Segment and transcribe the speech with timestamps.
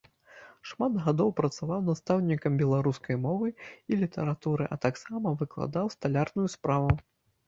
[0.69, 3.47] Шмат гадоў працаваў настаўнікам беларускай мовы
[3.91, 6.91] і літаратуры, а таксама выкладаў сталярную справу.